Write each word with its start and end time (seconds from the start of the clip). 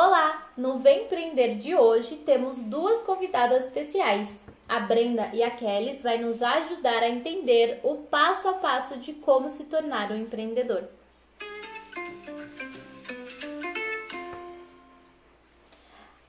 Olá! 0.00 0.48
No 0.56 0.78
Vem 0.78 1.06
Empreender 1.06 1.56
de 1.56 1.74
hoje 1.74 2.18
temos 2.18 2.62
duas 2.62 3.02
convidadas 3.02 3.64
especiais. 3.64 4.42
A 4.68 4.78
Brenda 4.78 5.28
e 5.32 5.42
a 5.42 5.50
Kelly 5.50 5.92
vai 5.96 6.18
nos 6.18 6.40
ajudar 6.40 7.02
a 7.02 7.08
entender 7.08 7.80
o 7.82 7.96
passo 7.96 8.46
a 8.46 8.52
passo 8.52 8.96
de 8.98 9.14
como 9.14 9.50
se 9.50 9.64
tornar 9.64 10.12
um 10.12 10.16
empreendedor. 10.16 10.84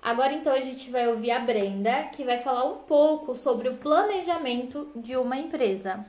Agora 0.02 0.34
então 0.34 0.52
a 0.52 0.62
gente 0.62 0.90
vai 0.90 1.08
ouvir 1.08 1.30
a 1.30 1.40
Brenda, 1.40 2.06
que 2.06 2.24
vai 2.24 2.40
falar 2.40 2.64
um 2.64 2.78
pouco 2.78 3.36
sobre 3.36 3.70
o 3.70 3.78
planejamento 3.78 4.90
de 4.96 5.16
uma 5.16 5.38
empresa. 5.38 6.04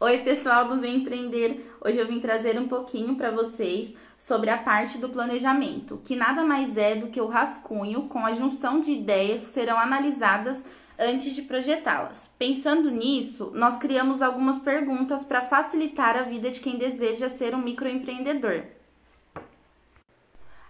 Oi, 0.00 0.18
pessoal 0.18 0.66
do 0.66 0.76
Vem 0.76 0.96
Empreender. 0.96 1.78
Hoje 1.80 1.98
eu 1.98 2.06
vim 2.06 2.18
trazer 2.18 2.58
um 2.58 2.66
pouquinho 2.66 3.14
para 3.14 3.30
vocês 3.30 3.94
sobre 4.18 4.50
a 4.50 4.58
parte 4.58 4.98
do 4.98 5.08
planejamento, 5.08 6.00
que 6.04 6.16
nada 6.16 6.42
mais 6.42 6.76
é 6.76 6.96
do 6.96 7.06
que 7.06 7.20
o 7.20 7.28
rascunho 7.28 8.08
com 8.08 8.18
a 8.26 8.32
junção 8.32 8.80
de 8.80 8.90
ideias 8.90 9.42
que 9.42 9.52
serão 9.52 9.78
analisadas 9.78 10.64
antes 10.98 11.32
de 11.32 11.42
projetá-las. 11.42 12.28
Pensando 12.36 12.90
nisso, 12.90 13.52
nós 13.54 13.78
criamos 13.78 14.20
algumas 14.20 14.58
perguntas 14.58 15.24
para 15.24 15.40
facilitar 15.40 16.18
a 16.18 16.22
vida 16.22 16.50
de 16.50 16.58
quem 16.58 16.76
deseja 16.76 17.28
ser 17.28 17.54
um 17.54 17.62
microempreendedor. 17.62 18.64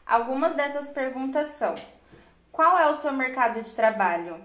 Algumas 0.05 0.55
dessas 0.55 0.91
perguntas 0.91 1.49
são: 1.49 1.75
qual 2.53 2.79
é 2.79 2.91
o 2.91 2.95
seu 2.95 3.13
mercado 3.13 3.63
de 3.63 3.71
trabalho? 3.71 4.37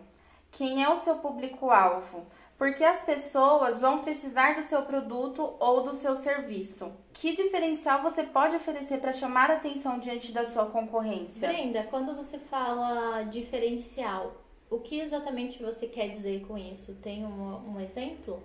Quem 0.52 0.82
é 0.82 0.90
o 0.90 0.98
seu 0.98 1.16
público-alvo? 1.18 2.26
Porque 2.60 2.84
as 2.84 3.02
pessoas 3.04 3.80
vão 3.80 4.00
precisar 4.00 4.56
do 4.56 4.64
seu 4.64 4.82
produto 4.82 5.54
ou 5.62 5.82
do 5.82 5.96
seu 5.96 6.18
serviço. 6.18 6.92
Que 7.14 7.34
diferencial 7.34 8.02
você 8.02 8.24
pode 8.24 8.54
oferecer 8.54 9.00
para 9.00 9.14
chamar 9.14 9.50
a 9.50 9.54
atenção 9.54 9.98
diante 9.98 10.34
da 10.34 10.44
sua 10.44 10.66
concorrência? 10.66 11.48
Brenda, 11.48 11.88
quando 11.90 12.14
você 12.14 12.38
fala 12.38 13.24
diferencial, 13.24 14.34
o 14.70 14.78
que 14.78 15.00
exatamente 15.00 15.64
você 15.64 15.88
quer 15.88 16.10
dizer 16.10 16.46
com 16.46 16.58
isso? 16.58 16.96
Tem 16.96 17.26
um, 17.26 17.76
um 17.76 17.80
exemplo? 17.80 18.44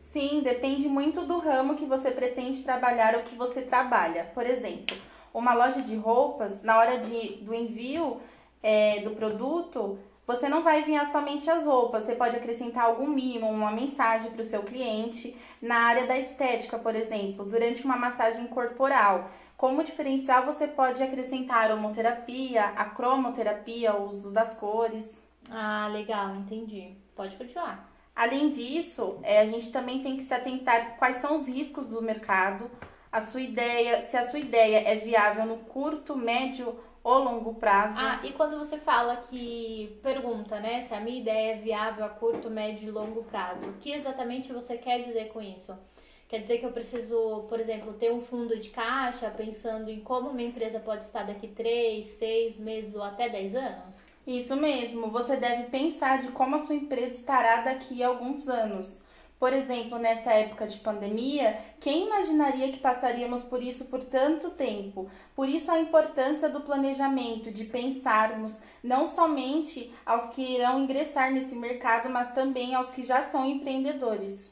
Sim, 0.00 0.40
depende 0.40 0.88
muito 0.88 1.26
do 1.26 1.38
ramo 1.38 1.76
que 1.76 1.84
você 1.84 2.10
pretende 2.10 2.62
trabalhar 2.62 3.14
ou 3.14 3.24
que 3.24 3.34
você 3.34 3.60
trabalha. 3.60 4.24
Por 4.32 4.46
exemplo, 4.46 4.96
uma 5.34 5.52
loja 5.52 5.82
de 5.82 5.96
roupas, 5.96 6.62
na 6.62 6.78
hora 6.78 6.96
de, 6.96 7.36
do 7.44 7.54
envio 7.54 8.22
é, 8.62 9.00
do 9.00 9.10
produto, 9.10 9.98
você 10.26 10.48
não 10.48 10.62
vai 10.62 10.80
enviar 10.80 11.06
somente 11.06 11.50
as 11.50 11.66
roupas, 11.66 12.04
você 12.04 12.14
pode 12.14 12.36
acrescentar 12.36 12.84
algum 12.84 13.08
mimo, 13.08 13.48
uma 13.48 13.70
mensagem 13.70 14.30
para 14.30 14.40
o 14.40 14.44
seu 14.44 14.62
cliente. 14.62 15.36
Na 15.60 15.76
área 15.76 16.06
da 16.06 16.18
estética, 16.18 16.78
por 16.78 16.94
exemplo, 16.94 17.44
durante 17.44 17.84
uma 17.84 17.96
massagem 17.96 18.46
corporal. 18.46 19.28
Como 19.56 19.82
diferencial, 19.82 20.44
você 20.44 20.66
pode 20.66 21.02
acrescentar 21.02 21.70
a 21.70 21.74
homoterapia, 21.74 22.64
a 22.64 22.84
cromoterapia, 22.86 23.94
o 23.94 24.08
uso 24.08 24.32
das 24.32 24.54
cores. 24.54 25.22
Ah, 25.50 25.88
legal, 25.92 26.34
entendi. 26.34 26.96
Pode 27.14 27.36
continuar. 27.36 27.88
Além 28.16 28.48
disso, 28.48 29.18
é, 29.22 29.40
a 29.40 29.46
gente 29.46 29.70
também 29.72 30.00
tem 30.00 30.16
que 30.16 30.22
se 30.22 30.32
atentar 30.32 30.96
quais 30.96 31.16
são 31.16 31.36
os 31.36 31.48
riscos 31.48 31.86
do 31.86 32.00
mercado, 32.00 32.70
a 33.10 33.20
sua 33.20 33.40
ideia, 33.40 34.00
se 34.00 34.16
a 34.16 34.22
sua 34.22 34.40
ideia 34.40 34.82
é 34.88 34.96
viável 34.96 35.46
no 35.46 35.58
curto, 35.58 36.16
médio 36.16 36.76
ou 37.04 37.22
longo 37.22 37.52
prazo. 37.52 37.94
Ah, 37.98 38.18
e 38.24 38.32
quando 38.32 38.58
você 38.58 38.78
fala 38.78 39.16
que 39.16 39.94
pergunta, 40.02 40.58
né, 40.58 40.80
se 40.80 40.94
a 40.94 41.00
minha 41.00 41.20
ideia 41.20 41.52
é 41.52 41.54
viável 41.54 42.04
a 42.04 42.08
curto, 42.08 42.48
médio 42.48 42.88
e 42.88 42.90
longo 42.90 43.22
prazo, 43.22 43.60
o 43.68 43.74
que 43.74 43.92
exatamente 43.92 44.52
você 44.52 44.78
quer 44.78 45.02
dizer 45.02 45.28
com 45.28 45.40
isso? 45.42 45.78
Quer 46.26 46.40
dizer 46.40 46.58
que 46.58 46.64
eu 46.64 46.70
preciso, 46.70 47.44
por 47.48 47.60
exemplo, 47.60 47.92
ter 47.92 48.10
um 48.10 48.20
fundo 48.20 48.58
de 48.58 48.70
caixa 48.70 49.30
pensando 49.30 49.90
em 49.90 50.00
como 50.00 50.32
minha 50.32 50.48
empresa 50.48 50.80
pode 50.80 51.04
estar 51.04 51.22
daqui 51.22 51.46
3, 51.46 52.06
6 52.06 52.58
meses 52.58 52.96
ou 52.96 53.02
até 53.02 53.28
10 53.28 53.54
anos? 53.54 53.94
Isso 54.26 54.56
mesmo, 54.56 55.10
você 55.10 55.36
deve 55.36 55.64
pensar 55.64 56.18
de 56.18 56.30
como 56.30 56.56
a 56.56 56.58
sua 56.58 56.74
empresa 56.74 57.14
estará 57.14 57.58
daqui 57.58 58.02
a 58.02 58.08
alguns 58.08 58.48
anos. 58.48 59.02
Por 59.44 59.52
exemplo, 59.52 59.98
nessa 59.98 60.32
época 60.32 60.66
de 60.66 60.78
pandemia, 60.78 61.54
quem 61.78 62.06
imaginaria 62.06 62.72
que 62.72 62.78
passaríamos 62.78 63.42
por 63.42 63.62
isso 63.62 63.84
por 63.88 64.02
tanto 64.02 64.52
tempo? 64.52 65.06
Por 65.34 65.46
isso 65.46 65.70
a 65.70 65.78
importância 65.78 66.48
do 66.48 66.62
planejamento, 66.62 67.52
de 67.52 67.64
pensarmos 67.64 68.58
não 68.82 69.04
somente 69.04 69.92
aos 70.06 70.28
que 70.30 70.40
irão 70.40 70.80
ingressar 70.80 71.30
nesse 71.30 71.54
mercado, 71.56 72.08
mas 72.08 72.30
também 72.30 72.74
aos 72.74 72.90
que 72.90 73.02
já 73.02 73.20
são 73.20 73.44
empreendedores. 73.44 74.50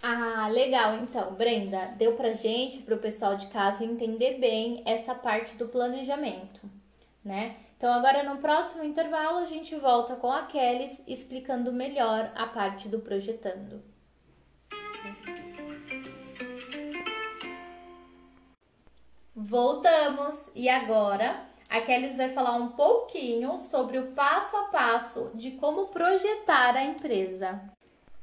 Ah, 0.00 0.46
legal. 0.48 0.94
Então, 1.02 1.34
Brenda, 1.34 1.84
deu 1.96 2.14
pra 2.14 2.32
gente, 2.32 2.82
pro 2.82 2.98
pessoal 2.98 3.34
de 3.34 3.48
casa 3.48 3.84
entender 3.84 4.38
bem 4.38 4.80
essa 4.86 5.12
parte 5.12 5.56
do 5.56 5.66
planejamento, 5.66 6.60
né? 7.24 7.56
Então, 7.82 7.94
agora 7.94 8.22
no 8.22 8.38
próximo 8.38 8.84
intervalo, 8.84 9.38
a 9.38 9.44
gente 9.44 9.74
volta 9.74 10.14
com 10.14 10.30
a 10.30 10.46
Kelly 10.46 10.84
explicando 11.08 11.72
melhor 11.72 12.30
a 12.36 12.46
parte 12.46 12.88
do 12.88 13.00
projetando. 13.00 13.82
Voltamos 19.34 20.48
e 20.54 20.68
agora 20.68 21.44
a 21.68 21.80
Kelly 21.80 22.10
vai 22.10 22.28
falar 22.28 22.54
um 22.54 22.68
pouquinho 22.68 23.58
sobre 23.58 23.98
o 23.98 24.12
passo 24.12 24.56
a 24.58 24.62
passo 24.66 25.32
de 25.34 25.50
como 25.50 25.86
projetar 25.86 26.76
a 26.76 26.84
empresa. 26.84 27.68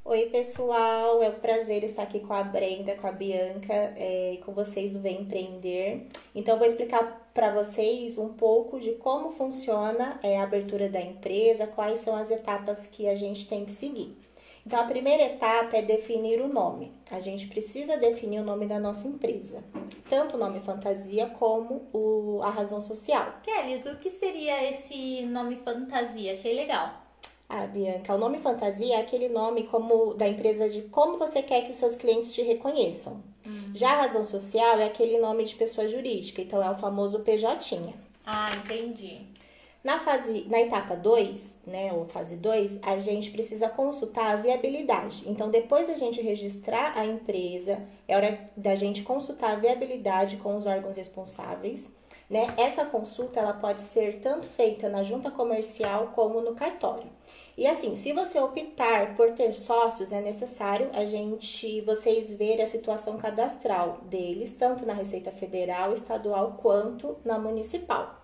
Oi, 0.02 0.30
pessoal, 0.30 1.22
é 1.22 1.28
um 1.28 1.38
prazer 1.40 1.84
estar 1.84 2.04
aqui 2.04 2.20
com 2.20 2.32
a 2.32 2.42
Brenda, 2.42 2.94
com 2.94 3.06
a 3.06 3.12
Bianca 3.12 3.74
é, 3.74 4.32
e 4.32 4.38
com 4.38 4.52
vocês 4.52 4.94
do 4.94 5.00
Vem 5.00 5.20
Empreender. 5.20 6.06
Então, 6.34 6.56
vou 6.58 6.66
explicar 6.66 7.30
para 7.34 7.52
vocês 7.52 8.16
um 8.16 8.32
pouco 8.32 8.80
de 8.80 8.92
como 8.92 9.30
funciona 9.30 10.18
é, 10.22 10.38
a 10.38 10.44
abertura 10.44 10.88
da 10.88 11.00
empresa, 11.00 11.66
quais 11.66 11.98
são 11.98 12.16
as 12.16 12.30
etapas 12.30 12.86
que 12.86 13.10
a 13.10 13.14
gente 13.14 13.46
tem 13.46 13.66
que 13.66 13.70
seguir. 13.70 14.16
Então, 14.66 14.80
a 14.80 14.84
primeira 14.84 15.22
etapa 15.22 15.76
é 15.76 15.82
definir 15.82 16.40
o 16.40 16.48
nome. 16.48 16.90
A 17.10 17.20
gente 17.20 17.48
precisa 17.48 17.98
definir 17.98 18.40
o 18.40 18.44
nome 18.44 18.64
da 18.66 18.80
nossa 18.80 19.06
empresa, 19.06 19.62
tanto 20.08 20.36
o 20.36 20.40
nome 20.40 20.60
fantasia 20.60 21.26
como 21.26 21.88
o, 21.92 22.40
a 22.42 22.48
razão 22.48 22.80
social. 22.80 23.34
Kelly, 23.42 23.76
o 23.86 23.98
que 23.98 24.08
seria 24.08 24.70
esse 24.70 25.26
nome 25.26 25.56
fantasia? 25.56 26.32
Achei 26.32 26.54
legal. 26.54 26.99
Ah, 27.52 27.66
Bianca, 27.66 28.14
o 28.14 28.18
nome 28.18 28.38
fantasia 28.38 28.94
é 28.94 29.00
aquele 29.00 29.28
nome 29.28 29.64
como 29.64 30.14
da 30.14 30.28
empresa 30.28 30.68
de 30.68 30.82
como 30.82 31.18
você 31.18 31.42
quer 31.42 31.62
que 31.62 31.72
os 31.72 31.78
seus 31.78 31.96
clientes 31.96 32.32
te 32.32 32.42
reconheçam. 32.42 33.24
Uhum. 33.44 33.72
Já 33.74 33.90
a 33.90 34.02
razão 34.02 34.24
social 34.24 34.78
é 34.78 34.84
aquele 34.84 35.18
nome 35.18 35.42
de 35.44 35.56
pessoa 35.56 35.88
jurídica, 35.88 36.40
então 36.40 36.62
é 36.62 36.70
o 36.70 36.76
famoso 36.76 37.18
PJ. 37.18 37.92
Ah, 38.24 38.50
entendi. 38.56 39.22
Na 39.82 39.98
fase, 39.98 40.46
na 40.48 40.60
etapa 40.60 40.94
2, 40.94 41.56
né, 41.66 41.92
ou 41.92 42.04
fase 42.04 42.36
2, 42.36 42.78
a 42.82 43.00
gente 43.00 43.32
precisa 43.32 43.68
consultar 43.68 44.28
a 44.28 44.36
viabilidade. 44.36 45.24
Então, 45.26 45.50
depois 45.50 45.88
da 45.88 45.96
gente 45.96 46.20
registrar 46.20 46.96
a 46.96 47.04
empresa, 47.04 47.82
é 48.06 48.14
hora 48.14 48.38
da 48.56 48.76
gente 48.76 49.02
consultar 49.02 49.54
a 49.54 49.56
viabilidade 49.56 50.36
com 50.36 50.54
os 50.54 50.66
órgãos 50.66 50.96
responsáveis. 50.96 51.90
Né? 52.30 52.54
Essa 52.56 52.84
consulta 52.84 53.40
ela 53.40 53.54
pode 53.54 53.80
ser 53.80 54.20
tanto 54.20 54.46
feita 54.46 54.88
na 54.88 55.02
junta 55.02 55.32
comercial 55.32 56.12
como 56.14 56.40
no 56.40 56.54
cartório. 56.54 57.10
E 57.58 57.66
assim, 57.66 57.96
se 57.96 58.12
você 58.12 58.38
optar 58.38 59.16
por 59.16 59.32
ter 59.32 59.52
sócios, 59.52 60.12
é 60.12 60.20
necessário 60.20 60.88
a 60.92 61.04
gente, 61.04 61.80
vocês 61.80 62.32
ver 62.32 62.62
a 62.62 62.68
situação 62.68 63.18
cadastral 63.18 63.98
deles, 64.04 64.52
tanto 64.52 64.86
na 64.86 64.94
Receita 64.94 65.32
Federal, 65.32 65.92
estadual 65.92 66.56
quanto 66.62 67.18
na 67.24 67.36
municipal. 67.36 68.20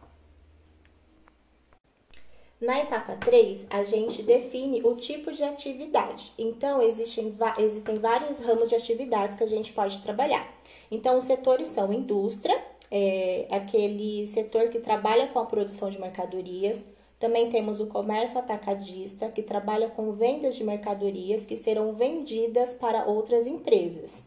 Na 2.59 2.81
etapa 2.81 3.17
3, 3.17 3.67
a 3.69 3.85
gente 3.85 4.23
define 4.23 4.81
o 4.83 4.97
tipo 4.97 5.31
de 5.31 5.45
atividade. 5.45 6.33
Então, 6.39 6.81
existem, 6.81 7.37
existem 7.59 7.99
vários 7.99 8.39
ramos 8.39 8.71
de 8.71 8.75
atividades 8.77 9.37
que 9.37 9.45
a 9.45 9.49
gente 9.49 9.75
pode 9.75 10.01
trabalhar. 10.03 10.51
Então, 10.91 11.19
os 11.19 11.25
setores 11.25 11.69
são 11.69 11.93
indústria, 11.93 12.59
é 12.91 13.47
aquele 13.51 14.27
setor 14.27 14.69
que 14.69 14.79
trabalha 14.79 15.29
com 15.29 15.39
a 15.39 15.47
produção 15.47 15.91
de 15.91 16.01
mercadorias, 16.01 16.85
também 17.19 17.49
temos 17.49 17.81
o 17.81 17.87
comércio 17.87 18.39
atacadista, 18.39 19.31
que 19.31 19.43
trabalha 19.43 19.89
com 19.89 20.13
vendas 20.13 20.55
de 20.55 20.65
mercadorias 20.65 21.47
que 21.47 21.57
serão 21.57 21.95
vendidas 21.95 22.75
para 22.75 23.07
outras 23.07 23.47
empresas. 23.47 24.25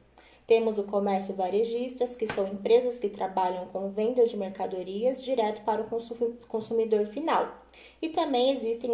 Temos 0.47 0.79
o 0.79 0.85
comércio 0.85 1.35
varejistas, 1.35 2.15
que 2.15 2.25
são 2.25 2.47
empresas 2.47 2.97
que 2.97 3.07
trabalham 3.07 3.67
com 3.67 3.91
vendas 3.91 4.31
de 4.31 4.38
mercadorias 4.38 5.23
direto 5.23 5.63
para 5.63 5.83
o 5.83 6.47
consumidor 6.47 7.06
final. 7.06 7.63
E 8.01 8.09
também 8.09 8.50
existem 8.50 8.89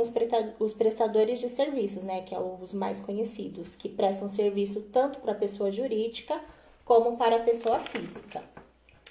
os 0.59 0.73
prestadores 0.73 1.39
de 1.39 1.47
serviços, 1.47 2.03
né, 2.03 2.23
que 2.23 2.35
são 2.35 2.59
é 2.59 2.61
os 2.61 2.73
mais 2.73 2.99
conhecidos, 2.99 3.73
que 3.73 3.87
prestam 3.87 4.27
serviço 4.27 4.89
tanto 4.91 5.19
para 5.19 5.31
a 5.31 5.35
pessoa 5.35 5.71
jurídica 5.71 6.37
como 6.83 7.15
para 7.15 7.37
a 7.37 7.43
pessoa 7.43 7.79
física. 7.79 8.54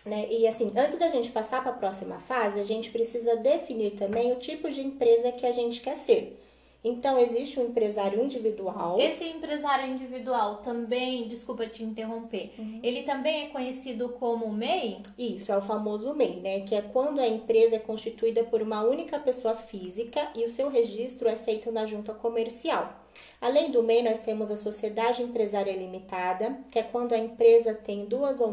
Né? 0.04 0.26
E 0.30 0.46
assim, 0.46 0.72
antes 0.76 0.98
da 0.98 1.08
gente 1.08 1.30
passar 1.32 1.62
para 1.62 1.72
a 1.72 1.74
próxima 1.74 2.18
fase, 2.18 2.60
a 2.60 2.64
gente 2.64 2.90
precisa 2.90 3.36
definir 3.36 3.92
também 3.92 4.32
o 4.32 4.38
tipo 4.38 4.70
de 4.70 4.82
empresa 4.82 5.32
que 5.32 5.46
a 5.46 5.52
gente 5.52 5.80
quer 5.80 5.94
ser. 5.96 6.43
Então, 6.84 7.18
existe 7.18 7.58
o 7.58 7.62
empresário 7.62 8.22
individual. 8.22 9.00
Esse 9.00 9.24
empresário 9.24 9.90
individual 9.90 10.56
também, 10.56 11.26
desculpa 11.26 11.66
te 11.66 11.82
interromper, 11.82 12.52
uhum. 12.58 12.80
ele 12.82 13.04
também 13.04 13.46
é 13.46 13.48
conhecido 13.48 14.10
como 14.10 14.52
MEI? 14.52 15.00
Isso, 15.18 15.50
é 15.50 15.56
o 15.56 15.62
famoso 15.62 16.14
MEI, 16.14 16.40
né? 16.40 16.60
Que 16.60 16.74
é 16.74 16.82
quando 16.82 17.20
a 17.20 17.26
empresa 17.26 17.76
é 17.76 17.78
constituída 17.78 18.44
por 18.44 18.60
uma 18.60 18.82
única 18.82 19.18
pessoa 19.18 19.54
física 19.54 20.28
e 20.34 20.44
o 20.44 20.50
seu 20.50 20.68
registro 20.68 21.26
é 21.26 21.36
feito 21.36 21.72
na 21.72 21.86
junta 21.86 22.12
comercial. 22.12 23.02
Além 23.40 23.70
do 23.70 23.82
MEI, 23.82 24.02
nós 24.02 24.20
temos 24.20 24.50
a 24.50 24.56
Sociedade 24.56 25.22
Empresária 25.22 25.72
Limitada, 25.72 26.58
que 26.70 26.78
é 26.78 26.82
quando 26.82 27.12
a 27.12 27.18
empresa 27.18 27.74
tem 27.74 28.06
duas 28.06 28.40
ou, 28.40 28.50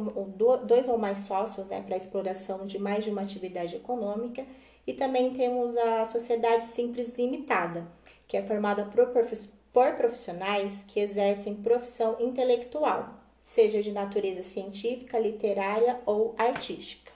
dois 0.66 0.88
ou 0.88 0.98
mais 0.98 1.19
sócios 1.19 1.68
né, 1.69 1.81
para 1.86 1.98
exploração 1.98 2.66
de 2.66 2.77
mais 2.80 3.04
de 3.04 3.10
uma 3.10 3.22
atividade 3.22 3.75
econômica. 3.75 4.45
E 4.86 4.94
também 4.94 5.31
temos 5.31 5.77
a 5.77 6.06
Sociedade 6.06 6.66
Simples 6.66 7.13
Limitada, 7.16 7.88
que 8.31 8.38
é 8.38 8.42
formada 8.42 8.89
por 9.74 9.94
profissionais 9.98 10.83
que 10.88 11.01
exercem 11.01 11.56
profissão 11.56 12.16
intelectual, 12.18 13.10
seja 13.44 13.81
de 13.81 13.92
natureza 13.92 14.42
científica, 14.42 15.19
literária 15.19 16.00
ou 16.06 16.33
artística. 16.38 17.12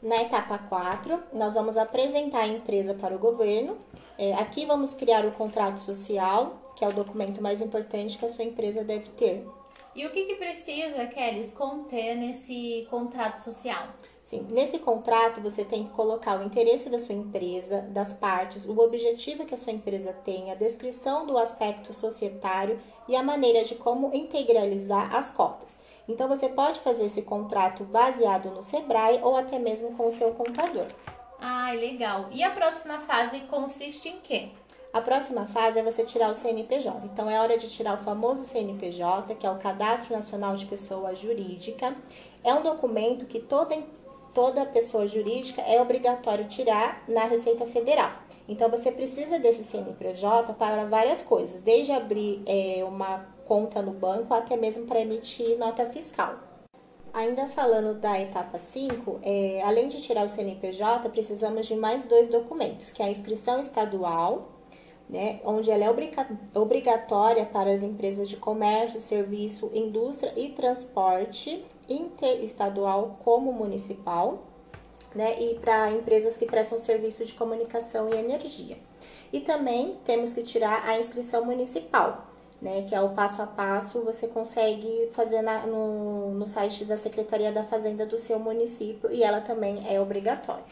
Na 0.00 0.22
etapa 0.22 0.58
4, 0.58 1.20
nós 1.32 1.54
vamos 1.54 1.76
apresentar 1.76 2.42
a 2.42 2.46
empresa 2.46 2.94
para 2.94 3.16
o 3.16 3.18
governo. 3.18 3.76
É, 4.16 4.34
aqui 4.34 4.64
vamos 4.64 4.94
criar 4.94 5.26
o 5.26 5.32
contrato 5.32 5.80
social, 5.80 6.72
que 6.76 6.84
é 6.84 6.88
o 6.88 6.92
documento 6.92 7.42
mais 7.42 7.60
importante 7.60 8.16
que 8.16 8.26
a 8.26 8.28
sua 8.28 8.44
empresa 8.44 8.84
deve 8.84 9.08
ter. 9.08 9.44
E 9.96 10.06
o 10.06 10.12
que, 10.12 10.26
que 10.26 10.36
precisa, 10.36 11.04
Kelly, 11.06 11.48
conter 11.50 12.14
nesse 12.14 12.86
contrato 12.88 13.40
social? 13.42 13.88
Sim, 14.26 14.44
nesse 14.50 14.80
contrato 14.80 15.40
você 15.40 15.64
tem 15.64 15.84
que 15.84 15.90
colocar 15.90 16.40
o 16.40 16.42
interesse 16.42 16.90
da 16.90 16.98
sua 16.98 17.14
empresa, 17.14 17.82
das 17.92 18.12
partes, 18.12 18.64
o 18.64 18.76
objetivo 18.76 19.46
que 19.46 19.54
a 19.54 19.56
sua 19.56 19.72
empresa 19.72 20.12
tem, 20.12 20.50
a 20.50 20.56
descrição 20.56 21.24
do 21.24 21.38
aspecto 21.38 21.94
societário 21.94 22.76
e 23.06 23.14
a 23.14 23.22
maneira 23.22 23.62
de 23.62 23.76
como 23.76 24.12
integralizar 24.12 25.14
as 25.14 25.30
cotas. 25.30 25.78
Então 26.08 26.26
você 26.26 26.48
pode 26.48 26.80
fazer 26.80 27.04
esse 27.04 27.22
contrato 27.22 27.84
baseado 27.84 28.50
no 28.50 28.64
Sebrae 28.64 29.20
ou 29.22 29.36
até 29.36 29.60
mesmo 29.60 29.96
com 29.96 30.08
o 30.08 30.12
seu 30.12 30.34
contador. 30.34 30.88
Ah, 31.40 31.70
legal. 31.70 32.26
E 32.32 32.42
a 32.42 32.50
próxima 32.50 32.98
fase 33.02 33.42
consiste 33.42 34.08
em 34.08 34.18
quê? 34.18 34.48
A 34.92 35.00
próxima 35.00 35.46
fase 35.46 35.78
é 35.78 35.84
você 35.84 36.04
tirar 36.04 36.32
o 36.32 36.34
CNPJ. 36.34 37.06
Então 37.06 37.30
é 37.30 37.38
hora 37.38 37.56
de 37.56 37.70
tirar 37.70 37.94
o 37.94 38.04
famoso 38.04 38.42
CNPJ, 38.42 39.36
que 39.36 39.46
é 39.46 39.50
o 39.50 39.58
Cadastro 39.58 40.16
Nacional 40.16 40.56
de 40.56 40.66
Pessoa 40.66 41.14
Jurídica. 41.14 41.94
É 42.42 42.52
um 42.54 42.62
documento 42.62 43.26
que 43.26 43.38
toda 43.38 43.76
toda 44.36 44.66
pessoa 44.66 45.08
jurídica 45.08 45.62
é 45.62 45.80
obrigatório 45.80 46.44
tirar 46.44 47.02
na 47.08 47.24
Receita 47.24 47.64
Federal. 47.64 48.12
Então, 48.46 48.68
você 48.68 48.92
precisa 48.92 49.38
desse 49.38 49.64
CNPJ 49.64 50.52
para 50.52 50.84
várias 50.84 51.22
coisas, 51.22 51.62
desde 51.62 51.90
abrir 51.90 52.42
é, 52.44 52.84
uma 52.84 53.26
conta 53.46 53.80
no 53.80 53.92
banco 53.92 54.34
até 54.34 54.54
mesmo 54.54 54.84
para 54.84 55.00
emitir 55.00 55.56
nota 55.56 55.86
fiscal. 55.86 56.36
Ainda 57.14 57.48
falando 57.48 57.98
da 57.98 58.20
etapa 58.20 58.58
5, 58.58 59.20
é, 59.22 59.62
além 59.64 59.88
de 59.88 60.02
tirar 60.02 60.26
o 60.26 60.28
CNPJ, 60.28 61.08
precisamos 61.08 61.66
de 61.66 61.74
mais 61.74 62.04
dois 62.04 62.28
documentos, 62.28 62.90
que 62.90 63.02
é 63.02 63.06
a 63.06 63.10
inscrição 63.10 63.58
estadual, 63.58 64.48
né, 65.08 65.40
onde 65.44 65.70
ela 65.70 65.84
é 65.84 66.58
obrigatória 66.58 67.46
para 67.46 67.72
as 67.72 67.82
empresas 67.82 68.28
de 68.28 68.36
comércio, 68.36 69.00
serviço, 69.00 69.70
indústria 69.72 70.32
e 70.36 70.50
transporte 70.50 71.64
interestadual 71.88 73.16
como 73.24 73.52
municipal, 73.52 74.38
né, 75.14 75.40
e 75.40 75.54
para 75.54 75.92
empresas 75.92 76.36
que 76.36 76.46
prestam 76.46 76.78
serviço 76.78 77.24
de 77.24 77.34
comunicação 77.34 78.10
e 78.10 78.16
energia. 78.16 78.76
E 79.32 79.40
também 79.40 79.96
temos 80.04 80.34
que 80.34 80.42
tirar 80.42 80.86
a 80.86 80.98
inscrição 80.98 81.44
municipal, 81.44 82.26
né, 82.60 82.84
que 82.88 82.94
é 82.94 83.00
o 83.00 83.10
passo 83.10 83.40
a 83.42 83.46
passo, 83.46 84.02
você 84.02 84.26
consegue 84.26 85.08
fazer 85.12 85.40
na, 85.42 85.66
no, 85.66 86.32
no 86.32 86.46
site 86.48 86.84
da 86.84 86.96
Secretaria 86.96 87.52
da 87.52 87.62
Fazenda 87.62 88.04
do 88.04 88.18
seu 88.18 88.38
município 88.38 89.10
e 89.12 89.22
ela 89.22 89.40
também 89.40 89.84
é 89.88 90.00
obrigatória. 90.00 90.64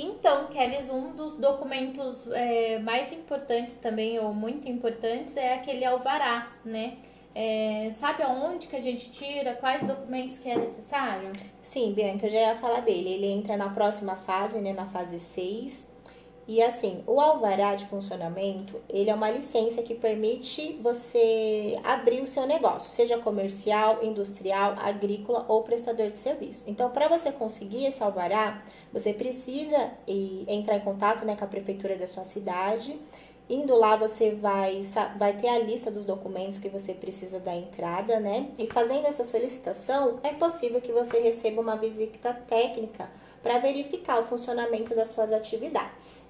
Então, 0.00 0.46
Kelly, 0.46 0.90
um 0.92 1.10
dos 1.16 1.34
documentos 1.34 2.24
é, 2.30 2.78
mais 2.78 3.12
importantes 3.12 3.78
também, 3.78 4.16
ou 4.20 4.32
muito 4.32 4.68
importantes, 4.68 5.36
é 5.36 5.54
aquele 5.54 5.84
alvará, 5.84 6.52
né? 6.64 6.98
É, 7.34 7.88
sabe 7.90 8.22
aonde 8.22 8.68
que 8.68 8.76
a 8.76 8.80
gente 8.80 9.10
tira? 9.10 9.54
Quais 9.54 9.82
documentos 9.82 10.38
que 10.38 10.48
é 10.48 10.56
necessário? 10.56 11.32
Sim, 11.60 11.92
Bianca, 11.92 12.26
eu 12.26 12.30
já 12.30 12.38
ia 12.38 12.54
falar 12.54 12.80
dele. 12.80 13.10
Ele 13.10 13.26
entra 13.26 13.56
na 13.56 13.70
próxima 13.70 14.14
fase, 14.14 14.60
né? 14.60 14.72
Na 14.72 14.86
fase 14.86 15.18
6. 15.18 15.88
E 16.48 16.62
assim, 16.62 17.02
o 17.06 17.20
alvará 17.20 17.74
de 17.74 17.84
funcionamento, 17.84 18.80
ele 18.88 19.10
é 19.10 19.14
uma 19.14 19.30
licença 19.30 19.82
que 19.82 19.94
permite 19.94 20.78
você 20.80 21.78
abrir 21.84 22.22
o 22.22 22.26
seu 22.26 22.46
negócio, 22.46 22.90
seja 22.90 23.18
comercial, 23.18 24.02
industrial, 24.02 24.74
agrícola 24.78 25.44
ou 25.46 25.62
prestador 25.62 26.08
de 26.08 26.18
serviço. 26.18 26.64
Então, 26.66 26.88
para 26.88 27.06
você 27.06 27.30
conseguir 27.30 27.84
esse 27.84 28.02
alvará, 28.02 28.62
você 28.92 29.12
precisa 29.12 29.92
entrar 30.46 30.76
em 30.76 30.80
contato 30.80 31.24
né, 31.24 31.36
com 31.36 31.44
a 31.44 31.48
prefeitura 31.48 31.96
da 31.96 32.06
sua 32.06 32.24
cidade. 32.24 32.98
Indo 33.48 33.74
lá, 33.76 33.96
você 33.96 34.32
vai, 34.32 34.80
vai 35.18 35.34
ter 35.34 35.48
a 35.48 35.58
lista 35.58 35.90
dos 35.90 36.04
documentos 36.04 36.58
que 36.58 36.68
você 36.68 36.92
precisa 36.92 37.40
da 37.40 37.54
entrada, 37.54 38.20
né? 38.20 38.50
E 38.58 38.66
fazendo 38.66 39.06
essa 39.06 39.24
solicitação, 39.24 40.20
é 40.22 40.34
possível 40.34 40.82
que 40.82 40.92
você 40.92 41.18
receba 41.18 41.62
uma 41.62 41.76
visita 41.76 42.34
técnica 42.46 43.08
para 43.42 43.58
verificar 43.58 44.20
o 44.20 44.26
funcionamento 44.26 44.94
das 44.94 45.08
suas 45.08 45.32
atividades. 45.32 46.27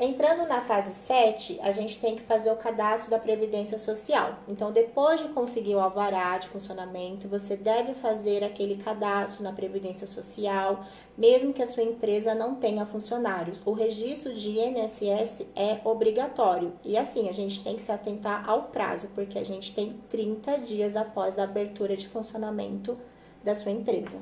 Entrando 0.00 0.48
na 0.48 0.62
fase 0.62 0.94
7, 0.94 1.60
a 1.62 1.70
gente 1.70 2.00
tem 2.00 2.16
que 2.16 2.22
fazer 2.22 2.50
o 2.50 2.56
cadastro 2.56 3.10
da 3.10 3.18
Previdência 3.18 3.78
Social. 3.78 4.38
Então, 4.48 4.72
depois 4.72 5.20
de 5.20 5.28
conseguir 5.28 5.74
o 5.74 5.80
alvará 5.80 6.38
de 6.38 6.48
funcionamento, 6.48 7.28
você 7.28 7.56
deve 7.56 7.92
fazer 7.94 8.42
aquele 8.42 8.82
cadastro 8.82 9.44
na 9.44 9.52
Previdência 9.52 10.06
Social, 10.06 10.84
mesmo 11.16 11.52
que 11.52 11.62
a 11.62 11.66
sua 11.66 11.82
empresa 11.82 12.34
não 12.34 12.54
tenha 12.54 12.86
funcionários. 12.86 13.64
O 13.66 13.72
registro 13.72 14.34
de 14.34 14.58
INSS 14.58 15.46
é 15.54 15.78
obrigatório. 15.84 16.72
E 16.82 16.96
assim, 16.96 17.28
a 17.28 17.32
gente 17.32 17.62
tem 17.62 17.76
que 17.76 17.82
se 17.82 17.92
atentar 17.92 18.48
ao 18.48 18.64
prazo, 18.64 19.10
porque 19.14 19.38
a 19.38 19.44
gente 19.44 19.74
tem 19.74 19.92
30 20.08 20.58
dias 20.58 20.96
após 20.96 21.38
a 21.38 21.44
abertura 21.44 21.96
de 21.96 22.08
funcionamento 22.08 22.98
da 23.44 23.54
sua 23.54 23.72
empresa. 23.72 24.20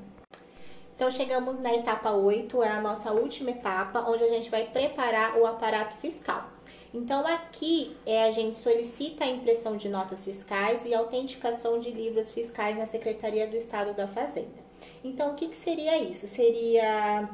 Então, 1.01 1.11
chegamos 1.11 1.59
na 1.59 1.75
etapa 1.75 2.11
8, 2.11 2.63
é 2.63 2.69
a 2.69 2.83
nossa 2.83 3.11
última 3.11 3.53
etapa, 3.53 4.05
onde 4.07 4.23
a 4.23 4.29
gente 4.29 4.51
vai 4.51 4.67
preparar 4.67 5.39
o 5.39 5.47
aparato 5.47 5.97
fiscal. 5.97 6.47
Então, 6.93 7.27
aqui 7.27 7.97
é, 8.05 8.25
a 8.25 8.31
gente 8.31 8.59
solicita 8.59 9.25
a 9.25 9.27
impressão 9.27 9.79
de 9.79 9.89
notas 9.89 10.27
fiscais 10.27 10.85
e 10.85 10.93
autenticação 10.93 11.81
de 11.81 11.91
livros 11.91 12.33
fiscais 12.33 12.77
na 12.77 12.85
Secretaria 12.85 13.47
do 13.47 13.57
Estado 13.57 13.95
da 13.95 14.07
Fazenda. 14.07 14.61
Então, 15.03 15.31
o 15.31 15.37
que, 15.37 15.49
que 15.49 15.57
seria 15.57 15.97
isso? 15.97 16.27
Seria, 16.27 17.31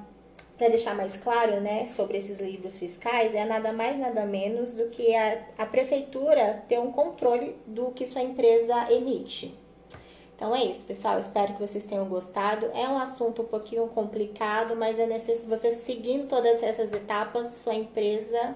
para 0.57 0.69
deixar 0.69 0.95
mais 0.95 1.17
claro, 1.17 1.61
né, 1.61 1.87
sobre 1.87 2.19
esses 2.19 2.39
livros 2.39 2.77
fiscais, 2.77 3.35
é 3.35 3.45
nada 3.45 3.73
mais, 3.73 3.99
nada 3.99 4.25
menos 4.27 4.75
do 4.75 4.91
que 4.91 5.13
a, 5.13 5.45
a 5.59 5.67
prefeitura 5.67 6.63
ter 6.69 6.79
um 6.79 6.93
controle 6.93 7.57
do 7.67 7.91
que 7.91 8.07
sua 8.07 8.23
empresa 8.23 8.93
emite. 8.93 9.66
Então 10.37 10.55
é 10.55 10.65
isso, 10.65 10.85
pessoal. 10.85 11.19
Espero 11.19 11.55
que 11.55 11.61
vocês 11.61 11.83
tenham 11.85 12.05
gostado. 12.05 12.67
É 12.75 12.87
um 12.89 12.99
assunto 12.99 13.43
um 13.43 13.47
pouquinho 13.47 13.89
complicado, 13.89 14.77
mas 14.77 14.99
é 14.99 15.07
necessário 15.07 15.49
você 15.49 15.75
seguindo 15.75 16.29
todas 16.29 16.63
essas 16.63 16.93
etapas, 16.93 17.49
sua 17.57 17.75
empresa 17.75 18.55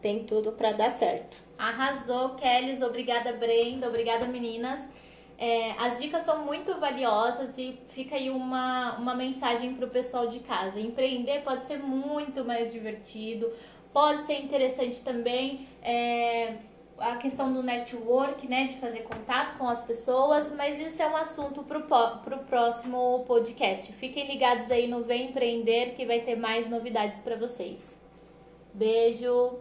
tem 0.00 0.22
tudo 0.22 0.52
para 0.52 0.72
dar 0.72 0.90
certo. 0.90 1.38
Arrasou, 1.58 2.36
Kelly. 2.36 2.82
Obrigada, 2.84 3.32
Brenda. 3.32 3.88
Obrigada, 3.88 4.26
meninas. 4.26 4.88
É, 5.36 5.72
as 5.72 5.98
dicas 6.00 6.22
são 6.22 6.44
muito 6.44 6.78
valiosas 6.80 7.56
e 7.58 7.78
fica 7.86 8.16
aí 8.16 8.28
uma, 8.30 8.96
uma 8.96 9.14
mensagem 9.14 9.74
para 9.74 9.86
o 9.86 9.90
pessoal 9.90 10.28
de 10.28 10.40
casa. 10.40 10.80
Empreender 10.80 11.42
pode 11.42 11.66
ser 11.66 11.78
muito 11.78 12.44
mais 12.44 12.72
divertido, 12.72 13.52
pode 13.92 14.22
ser 14.22 14.40
interessante 14.40 15.02
também. 15.02 15.68
É, 15.82 16.56
a 17.00 17.16
questão 17.16 17.52
do 17.52 17.62
network, 17.62 18.46
né, 18.46 18.66
de 18.66 18.76
fazer 18.76 19.00
contato 19.00 19.56
com 19.58 19.68
as 19.68 19.80
pessoas, 19.80 20.52
mas 20.52 20.80
isso 20.80 21.00
é 21.02 21.08
um 21.08 21.16
assunto 21.16 21.62
para 21.62 21.78
o 21.78 22.44
próximo 22.44 23.24
podcast. 23.26 23.92
Fiquem 23.92 24.26
ligados 24.26 24.70
aí 24.70 24.86
no 24.86 25.02
Vem 25.02 25.30
Empreender 25.30 25.94
que 25.94 26.04
vai 26.04 26.20
ter 26.20 26.36
mais 26.36 26.68
novidades 26.68 27.18
para 27.18 27.36
vocês. 27.36 28.00
Beijo! 28.74 29.58